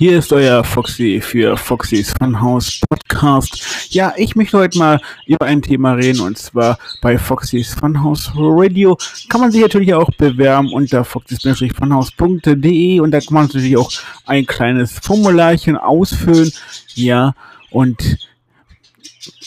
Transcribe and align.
Hier 0.00 0.18
ist 0.18 0.32
euer 0.32 0.64
Foxy 0.64 1.20
für 1.20 1.58
Foxys 1.58 2.14
Funhouse 2.18 2.80
Podcast. 2.88 3.90
Ja, 3.90 4.14
ich 4.16 4.34
möchte 4.34 4.56
heute 4.56 4.78
mal 4.78 4.98
über 5.26 5.44
ein 5.44 5.60
Thema 5.60 5.92
reden 5.92 6.20
und 6.20 6.38
zwar 6.38 6.78
bei 7.02 7.18
Foxys 7.18 7.74
Funhouse 7.74 8.32
Radio 8.34 8.96
kann 9.28 9.42
man 9.42 9.52
sich 9.52 9.60
natürlich 9.60 9.92
auch 9.92 10.08
bewerben 10.16 10.72
unter 10.72 11.04
foxys-funhouse.de 11.04 13.00
und 13.00 13.10
da 13.10 13.20
kann 13.20 13.34
man 13.34 13.44
natürlich 13.48 13.76
auch 13.76 13.92
ein 14.24 14.46
kleines 14.46 14.92
Formularchen 15.00 15.76
ausfüllen. 15.76 16.50
Ja, 16.94 17.34
und 17.70 18.16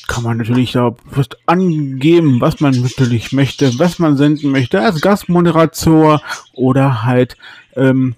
kann 0.08 0.22
man 0.22 0.38
natürlich 0.38 0.74
da 0.74 0.96
angeben, 1.48 2.42
was 2.42 2.60
man 2.60 2.80
natürlich 2.80 3.32
möchte, 3.32 3.80
was 3.80 3.98
man 3.98 4.18
senden 4.18 4.52
möchte 4.52 4.80
als 4.82 5.02
Gastmoderator 5.02 6.22
oder 6.54 7.06
halt 7.06 7.38
ähm, 7.76 8.14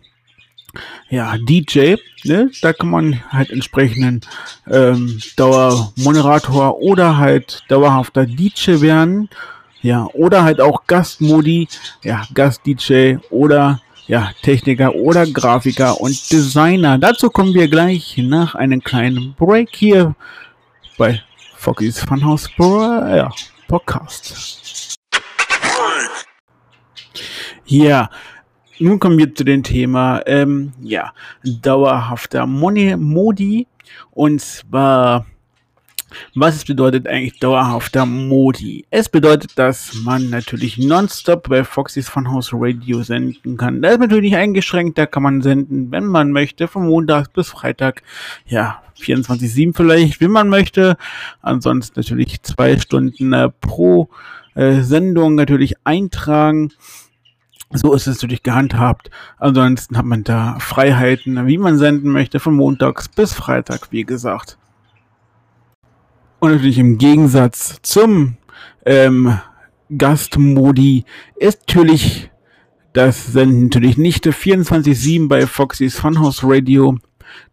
ja, 1.09 1.35
DJ, 1.37 1.95
ne? 2.23 2.51
Da 2.61 2.73
kann 2.73 2.89
man 2.89 3.21
halt 3.29 3.49
entsprechenden 3.51 4.21
ähm, 4.69 5.19
Dauermoderator 5.35 6.79
oder 6.79 7.17
halt 7.17 7.63
dauerhafter 7.67 8.25
DJ 8.25 8.81
werden. 8.81 9.29
Ja, 9.81 10.07
oder 10.13 10.43
halt 10.43 10.61
auch 10.61 10.87
Gastmodi, 10.87 11.67
ja, 12.03 12.23
Gast-DJ 12.33 13.17
oder 13.29 13.81
ja, 14.07 14.31
Techniker 14.41 14.95
oder 14.95 15.25
Grafiker 15.25 15.99
und 16.01 16.31
Designer. 16.31 16.97
Dazu 16.97 17.29
kommen 17.29 17.53
wir 17.53 17.67
gleich 17.67 18.17
nach 18.17 18.55
einem 18.55 18.83
kleinen 18.83 19.35
Break 19.35 19.69
hier 19.75 20.15
bei 20.97 21.21
Fockys 21.55 21.99
Funhouse 21.99 22.49
ja, 22.59 23.31
Podcast. 23.67 24.97
Ja, 27.65 28.09
nun 28.79 28.99
kommen 28.99 29.17
wir 29.17 29.33
zu 29.33 29.43
dem 29.43 29.63
Thema, 29.63 30.21
ähm, 30.25 30.73
ja, 30.81 31.13
dauerhafter 31.43 32.45
Money 32.45 32.95
Modi. 32.97 33.67
Und 34.11 34.41
zwar, 34.41 35.25
was 36.33 36.55
es 36.55 36.65
bedeutet 36.65 37.07
eigentlich 37.07 37.39
dauerhafter 37.39 38.05
Modi? 38.05 38.85
Es 38.89 39.09
bedeutet, 39.09 39.57
dass 39.57 39.93
man 40.03 40.29
natürlich 40.29 40.77
nonstop 40.77 41.49
bei 41.49 41.63
Foxys 41.63 42.09
Funhouse 42.09 42.51
Radio 42.53 43.03
senden 43.03 43.57
kann. 43.57 43.81
Da 43.81 43.89
ist 43.89 43.99
natürlich 43.99 44.35
eingeschränkt, 44.35 44.97
da 44.97 45.05
kann 45.05 45.23
man 45.23 45.41
senden, 45.41 45.91
wenn 45.91 46.05
man 46.05 46.31
möchte, 46.31 46.67
von 46.67 46.87
Montag 46.87 47.33
bis 47.33 47.49
Freitag, 47.49 48.03
ja, 48.45 48.81
24-7 48.99 49.75
vielleicht, 49.75 50.21
wenn 50.21 50.31
man 50.31 50.49
möchte. 50.49 50.97
Ansonsten 51.41 51.99
natürlich 51.99 52.41
zwei 52.43 52.77
Stunden 52.77 53.33
äh, 53.33 53.49
pro 53.49 54.09
äh, 54.55 54.81
Sendung 54.81 55.35
natürlich 55.35 55.75
eintragen. 55.83 56.71
So 57.71 57.93
ist 57.93 58.07
es 58.07 58.21
natürlich 58.21 58.43
gehandhabt. 58.43 59.09
Ansonsten 59.37 59.97
hat 59.97 60.05
man 60.05 60.23
da 60.23 60.57
Freiheiten, 60.59 61.47
wie 61.47 61.57
man 61.57 61.77
senden 61.77 62.11
möchte, 62.11 62.39
von 62.39 62.55
montags 62.55 63.09
bis 63.09 63.33
Freitag, 63.33 63.91
wie 63.91 64.03
gesagt. 64.03 64.57
Und 66.39 66.51
natürlich 66.51 66.77
im 66.77 66.97
Gegensatz 66.97 67.79
zum 67.81 68.37
ähm, 68.85 69.39
Gastmodi 69.97 71.05
ist 71.37 71.61
natürlich 71.67 72.29
das 72.93 73.25
Senden 73.25 73.63
natürlich 73.63 73.97
nicht 73.97 74.25
24-7 74.25 75.27
bei 75.27 75.47
Foxys 75.47 75.99
Funhouse 75.99 76.43
Radio. 76.43 76.97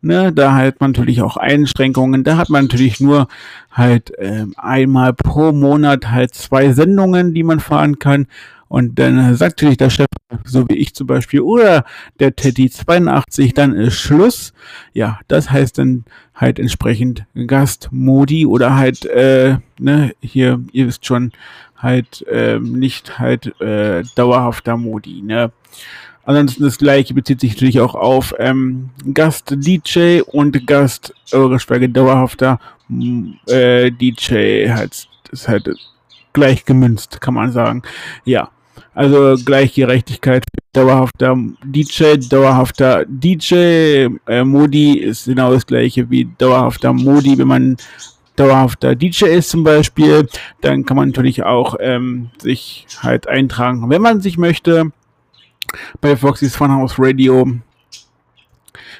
Ne, 0.00 0.32
da 0.32 0.54
hat 0.54 0.80
man 0.80 0.92
natürlich 0.92 1.22
auch 1.22 1.36
Einschränkungen. 1.36 2.22
Da 2.22 2.36
hat 2.36 2.50
man 2.50 2.66
natürlich 2.66 3.00
nur 3.00 3.28
halt 3.70 4.12
ähm, 4.18 4.54
einmal 4.56 5.12
pro 5.12 5.52
Monat 5.52 6.10
halt 6.10 6.34
zwei 6.34 6.72
Sendungen, 6.72 7.34
die 7.34 7.42
man 7.42 7.58
fahren 7.58 7.98
kann. 7.98 8.26
Und 8.72 8.98
dann 8.98 9.36
sagt 9.36 9.60
natürlich 9.60 9.76
der 9.76 9.90
Chef, 9.90 10.06
so 10.44 10.66
wie 10.66 10.76
ich 10.76 10.94
zum 10.94 11.06
Beispiel, 11.06 11.40
oder 11.40 11.84
der 12.18 12.34
Teddy 12.34 12.70
82, 12.70 13.52
dann 13.52 13.74
ist 13.74 13.96
Schluss. 13.96 14.54
Ja, 14.94 15.20
das 15.28 15.50
heißt 15.50 15.76
dann 15.76 16.06
halt 16.34 16.58
entsprechend 16.58 17.26
Gastmodi 17.46 18.46
oder 18.46 18.74
halt, 18.76 19.04
äh, 19.04 19.58
ne, 19.78 20.14
hier, 20.22 20.64
ihr 20.72 20.86
wisst 20.86 21.04
schon, 21.04 21.32
halt 21.76 22.26
äh, 22.28 22.58
nicht 22.60 23.18
halt 23.18 23.60
äh, 23.60 24.04
dauerhafter 24.16 24.78
Modi, 24.78 25.20
ne. 25.20 25.52
Ansonsten 26.24 26.62
das 26.62 26.78
gleiche 26.78 27.12
bezieht 27.12 27.40
sich 27.40 27.52
natürlich 27.52 27.80
auch 27.80 27.94
auf 27.94 28.34
ähm, 28.38 28.88
Gast-DJ 29.12 30.22
und 30.22 30.66
Gast, 30.66 31.12
eure 31.32 31.60
Sperge 31.60 31.90
dauerhafter 31.90 32.58
äh, 33.48 33.90
DJ, 33.90 34.70
halt, 34.70 35.08
ist 35.30 35.46
halt 35.46 35.68
gleich 36.32 36.64
gemünzt, 36.64 37.20
kann 37.20 37.34
man 37.34 37.52
sagen. 37.52 37.82
Ja. 38.24 38.48
Also 38.94 39.36
Gleichgerechtigkeit, 39.42 40.44
dauerhafter 40.74 41.36
DJ, 41.64 42.16
dauerhafter 42.28 43.06
DJ, 43.06 44.08
äh, 44.26 44.44
Modi 44.44 44.98
ist 44.98 45.24
genau 45.24 45.52
das 45.52 45.66
gleiche 45.66 46.10
wie 46.10 46.28
dauerhafter 46.36 46.92
Modi, 46.92 47.38
wenn 47.38 47.48
man 47.48 47.76
dauerhafter 48.36 48.94
DJ 48.94 49.26
ist 49.26 49.50
zum 49.50 49.64
Beispiel, 49.64 50.28
dann 50.60 50.84
kann 50.84 50.96
man 50.96 51.08
natürlich 51.08 51.42
auch 51.42 51.76
ähm, 51.80 52.30
sich 52.38 52.86
halt 53.00 53.28
eintragen, 53.28 53.88
wenn 53.88 54.02
man 54.02 54.20
sich 54.20 54.36
möchte, 54.36 54.92
bei 56.00 56.16
Foxys 56.16 56.54
Funhouse 56.56 56.98
Radio. 56.98 57.50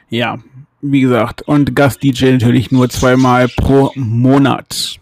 Ja, 0.08 0.38
wie 0.80 1.00
gesagt, 1.00 1.42
und 1.42 1.76
Gast-DJ 1.76 2.32
natürlich 2.32 2.70
nur 2.70 2.88
zweimal 2.88 3.48
pro 3.48 3.92
Monat. 3.94 5.00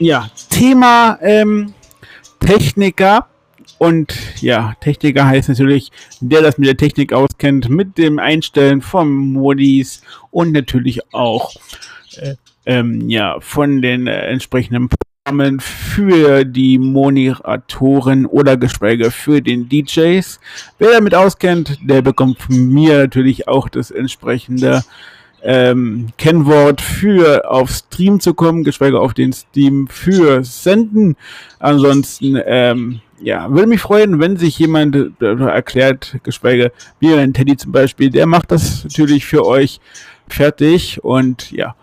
Ja, 0.00 0.28
Thema 0.48 1.18
ähm, 1.22 1.74
Techniker. 2.40 3.26
Und 3.78 4.14
ja, 4.40 4.74
Techniker 4.80 5.26
heißt 5.26 5.48
natürlich, 5.48 5.90
der 6.20 6.42
das 6.42 6.58
mit 6.58 6.68
der 6.68 6.76
Technik 6.76 7.12
auskennt, 7.12 7.68
mit 7.68 7.96
dem 7.96 8.18
Einstellen 8.18 8.82
von 8.82 9.08
Modis 9.08 10.02
und 10.30 10.52
natürlich 10.52 11.00
auch 11.14 11.52
äh, 12.16 12.34
ähm, 12.66 13.08
ja, 13.08 13.38
von 13.40 13.80
den 13.80 14.06
äh, 14.06 14.26
entsprechenden 14.26 14.88
Programmen 14.88 15.60
für 15.60 16.44
die 16.44 16.78
Moderatoren 16.78 18.26
oder 18.26 18.56
geschweige 18.56 19.10
für 19.10 19.40
den 19.40 19.68
DJs. 19.68 20.40
Wer 20.78 20.92
damit 20.92 21.14
auskennt, 21.14 21.78
der 21.82 22.02
bekommt 22.02 22.38
von 22.38 22.68
mir 22.68 22.98
natürlich 22.98 23.48
auch 23.48 23.68
das 23.68 23.90
entsprechende 23.90 24.82
ähm, 25.42 26.08
Kennwort 26.18 26.80
für 26.80 27.50
auf 27.50 27.70
Stream 27.70 28.20
zu 28.20 28.34
kommen, 28.34 28.64
geschweige 28.64 29.00
auf 29.00 29.14
den 29.14 29.32
Steam 29.32 29.88
für 29.88 30.44
Senden. 30.44 31.16
Ansonsten, 31.58 32.40
ähm, 32.44 33.00
ja, 33.20 33.50
würde 33.50 33.68
mich 33.68 33.80
freuen, 33.80 34.20
wenn 34.20 34.36
sich 34.36 34.58
jemand 34.58 34.96
äh, 34.96 35.10
erklärt, 35.20 36.18
geschweige 36.22 36.72
wie 36.98 37.14
ein 37.14 37.34
Teddy 37.34 37.56
zum 37.56 37.72
Beispiel, 37.72 38.10
der 38.10 38.26
macht 38.26 38.50
das 38.50 38.84
natürlich 38.84 39.26
für 39.26 39.46
euch 39.46 39.80
fertig 40.28 41.02
und 41.02 41.50
ja, 41.50 41.74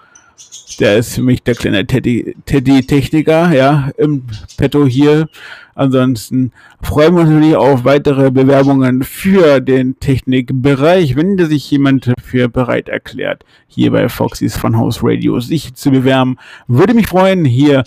der 0.79 0.97
ist 0.97 1.15
für 1.15 1.21
mich 1.21 1.43
der 1.43 1.55
kleine 1.55 1.85
Teddy, 1.85 2.35
Teddy 2.45 2.85
Techniker, 2.85 3.51
ja, 3.53 3.89
im 3.97 4.23
Petto 4.57 4.85
hier. 4.85 5.27
Ansonsten 5.75 6.51
freuen 6.81 7.13
wir 7.13 7.21
uns 7.21 7.29
natürlich 7.29 7.55
auf 7.55 7.85
weitere 7.85 8.31
Bewerbungen 8.31 9.03
für 9.03 9.59
den 9.59 9.99
Technikbereich, 9.99 11.15
wenn 11.15 11.37
sich 11.37 11.69
jemand 11.69 12.11
für 12.23 12.49
bereit 12.49 12.89
erklärt, 12.89 13.43
hier 13.67 13.91
bei 13.91 14.09
Foxys 14.09 14.57
von 14.57 14.77
House 14.77 14.99
Radio 15.03 15.39
sich 15.39 15.75
zu 15.75 15.91
bewerben. 15.91 16.37
Würde 16.67 16.95
mich 16.95 17.07
freuen, 17.07 17.45
hier 17.45 17.83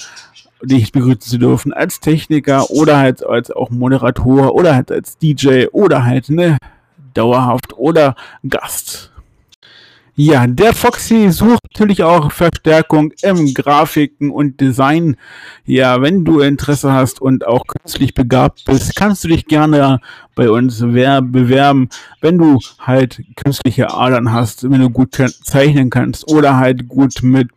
dich 0.62 0.92
begrüßen 0.92 1.20
zu 1.20 1.38
dürfen 1.38 1.72
als 1.72 2.00
Techniker 2.00 2.70
oder 2.70 2.98
halt 2.98 3.26
als 3.26 3.50
auch 3.50 3.70
Moderator 3.70 4.54
oder 4.54 4.74
halt 4.74 4.92
als 4.92 5.18
DJ 5.18 5.66
oder 5.72 6.04
halt 6.04 6.28
ne 6.28 6.58
dauerhaft 7.14 7.76
oder 7.76 8.14
Gast. 8.48 9.09
Ja, 10.22 10.46
der 10.46 10.74
Foxy 10.74 11.30
sucht 11.30 11.60
natürlich 11.72 12.02
auch 12.02 12.30
Verstärkung 12.30 13.10
im 13.22 13.54
Grafiken 13.54 14.30
und 14.30 14.60
Design. 14.60 15.16
Ja, 15.64 16.02
wenn 16.02 16.26
du 16.26 16.40
Interesse 16.40 16.92
hast 16.92 17.22
und 17.22 17.46
auch 17.46 17.66
künstlich 17.66 18.12
begabt 18.12 18.66
bist, 18.66 18.94
kannst 18.96 19.24
du 19.24 19.28
dich 19.28 19.46
gerne 19.46 19.98
bei 20.34 20.50
uns 20.50 20.80
bewerben, 20.80 21.88
wenn 22.20 22.36
du 22.36 22.58
halt 22.80 23.22
künstliche 23.34 23.94
Adern 23.94 24.30
hast, 24.30 24.70
wenn 24.70 24.82
du 24.82 24.90
gut 24.90 25.14
zeichnen 25.14 25.88
kannst 25.88 26.30
oder 26.30 26.58
halt 26.58 26.86
gut 26.86 27.22
mit 27.22 27.48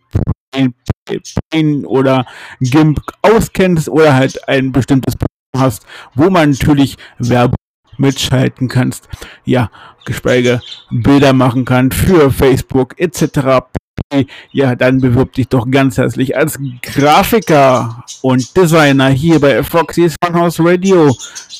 Paint 0.53 1.85
oder 1.85 2.25
GIMP 2.61 3.01
auskennst 3.23 3.89
oder 3.89 4.13
halt 4.13 4.47
ein 4.47 4.71
bestimmtes 4.71 5.15
hast, 5.57 5.85
wo 6.15 6.29
man 6.29 6.51
natürlich 6.51 6.95
Werbung 7.19 7.57
mitschalten 7.97 8.67
kannst. 8.67 9.07
Ja, 9.45 9.69
geschweige 10.05 10.61
Bilder 10.89 11.33
machen 11.33 11.65
kann 11.65 11.91
für 11.91 12.31
Facebook 12.31 12.99
etc. 12.99 13.63
Ja, 14.51 14.75
dann 14.75 15.01
bewirb 15.01 15.33
dich 15.33 15.47
doch 15.47 15.69
ganz 15.69 15.97
herzlich 15.97 16.37
als 16.37 16.59
Grafiker 16.81 18.03
und 18.21 18.55
Designer 18.55 19.09
hier 19.09 19.39
bei 19.39 19.63
Foxys 19.63 20.15
Funhouse 20.23 20.59
Radio. 20.59 21.15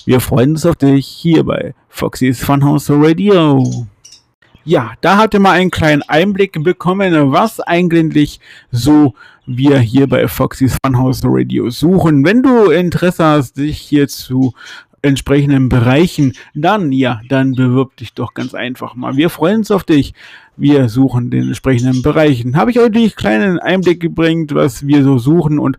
Wir 0.06 0.20
freuen 0.20 0.52
uns 0.52 0.66
auf 0.66 0.76
dich 0.76 1.08
hier 1.08 1.44
bei 1.44 1.74
Foxys 1.90 2.44
Funhouse 2.44 2.90
Radio. 2.90 3.88
Ja, 4.66 4.94
da 5.02 5.18
hatte 5.18 5.40
mal 5.40 5.52
einen 5.52 5.72
kleinen 5.72 6.04
Einblick 6.04 6.64
bekommen, 6.64 7.32
was 7.32 7.60
eigentlich 7.60 8.40
so 8.72 9.14
wir 9.46 9.80
hier 9.80 10.08
bei 10.08 10.28
Foxys 10.28 10.78
Funhouse 10.86 11.22
Radio 11.26 11.70
suchen. 11.70 12.24
Wenn 12.24 12.44
du 12.44 12.70
Interesse 12.70 13.26
hast, 13.26 13.58
dich 13.58 13.78
hier 13.78 14.08
zu 14.08 14.54
entsprechenden 15.04 15.70
Bereichen, 15.70 16.34
dann, 16.56 16.92
ja, 16.92 17.22
dann 17.30 17.54
bewirb 17.54 17.96
dich 17.98 18.14
doch 18.14 18.34
ganz 18.34 18.56
einfach 18.56 18.96
mal. 18.96 19.16
Wir 19.16 19.30
freuen 19.30 19.58
uns 19.58 19.70
auf 19.72 19.84
dich. 19.84 20.14
Wir 20.56 20.90
suchen 20.90 21.30
den 21.30 21.44
entsprechenden 21.44 22.02
Bereichen. 22.02 22.58
Habe 22.58 22.72
ich 22.72 22.80
euch 22.80 22.96
einen 22.96 23.10
kleinen 23.12 23.60
Einblick 23.60 24.00
gebracht, 24.00 24.54
was 24.54 24.88
wir 24.88 25.04
so 25.04 25.18
suchen 25.18 25.60
und 25.60 25.78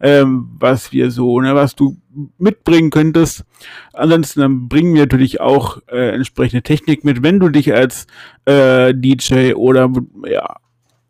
ähm, 0.00 0.50
was 0.58 0.92
wir 0.92 1.10
so, 1.10 1.40
ne, 1.40 1.54
was 1.54 1.74
du 1.74 1.96
mitbringen 2.38 2.90
könntest. 2.90 3.44
Ansonsten 3.94 4.40
dann 4.40 4.68
bringen 4.68 4.94
wir 4.94 5.02
natürlich 5.02 5.40
auch 5.40 5.78
äh, 5.88 6.10
entsprechende 6.14 6.62
Technik 6.62 7.04
mit, 7.04 7.22
wenn 7.22 7.40
du 7.40 7.48
dich 7.48 7.72
als 7.72 8.06
äh, 8.44 8.92
DJ 8.94 9.54
oder 9.54 9.90
ja, 10.30 10.56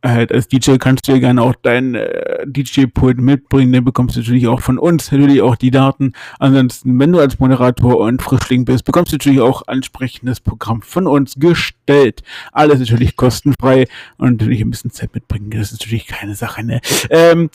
halt 0.05 0.33
als 0.33 0.49
DJ 0.49 0.77
kannst 0.77 1.09
du 1.09 1.13
ja 1.13 1.19
gerne 1.19 1.43
auch 1.43 1.55
dein 1.63 1.95
äh, 1.95 2.47
DJ-Pult 2.47 3.19
mitbringen, 3.19 3.73
dann 3.73 3.85
bekommst 3.85 4.17
du 4.17 4.21
natürlich 4.21 4.47
auch 4.47 4.61
von 4.61 4.79
uns 4.79 5.11
natürlich 5.11 5.43
auch 5.43 5.57
die 5.57 5.71
Daten. 5.71 6.13
Ansonsten, 6.39 6.99
wenn 6.99 7.13
du 7.13 7.21
als 7.21 7.39
Moderator 7.39 7.99
und 7.99 8.23
Frischling 8.23 8.65
bist, 8.65 8.85
bekommst 8.85 9.13
du 9.13 9.17
natürlich 9.17 9.41
auch 9.41 9.63
entsprechendes 9.67 10.41
Programm 10.41 10.83
von 10.83 11.07
uns 11.07 11.35
gestellt. 11.37 12.23
Alles 12.53 12.81
natürlich 12.81 13.17
kostenfrei 13.17 13.89
und 14.19 14.41
natürlich 14.41 14.61
ein 14.61 14.71
bisschen 14.71 14.91
Zeit 14.91 15.15
mitbringen, 15.15 15.51
das 15.51 15.73
ist 15.73 15.81
natürlich 15.81 16.07
keine 16.07 16.35
Sache, 16.35 16.65
ne? 16.65 16.81
Ähm, 17.11 17.51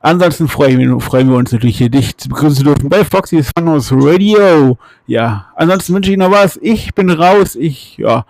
Ansonsten 0.00 0.46
freuen 0.46 0.78
wir, 0.78 1.00
freuen 1.00 1.28
wir 1.30 1.36
uns 1.36 1.50
natürlich 1.50 1.78
hier 1.78 1.88
dich 1.88 2.14
begrüßen 2.16 2.58
zu 2.58 2.62
dürfen 2.62 2.88
bei 2.88 3.04
Foxy's 3.04 3.50
Funhouse 3.58 3.90
Radio. 3.92 4.78
Ja, 5.08 5.46
ansonsten 5.56 5.94
wünsche 5.94 6.12
ich 6.12 6.16
noch 6.16 6.30
was. 6.30 6.60
Ich 6.62 6.94
bin 6.94 7.10
raus. 7.10 7.56
Ich, 7.56 7.96
ja, 7.96 8.24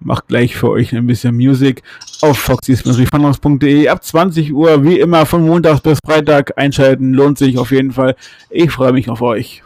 mach 0.00 0.26
gleich 0.26 0.56
für 0.56 0.70
euch 0.70 0.94
ein 0.94 1.06
bisschen 1.06 1.36
Musik 1.36 1.82
auf 2.20 2.38
foxys-funhouse.de 2.38 3.88
ab 3.88 4.04
20 4.04 4.52
Uhr, 4.52 4.84
wie 4.84 4.98
immer 5.00 5.26
von 5.26 5.46
Montag 5.46 5.82
bis 5.82 5.98
Freitag 6.04 6.56
einschalten. 6.56 7.12
Lohnt 7.12 7.38
sich 7.38 7.58
auf 7.58 7.70
jeden 7.70 7.92
Fall. 7.92 8.16
Ich 8.50 8.70
freue 8.70 8.92
mich 8.92 9.08
auf 9.08 9.22
euch. 9.22 9.62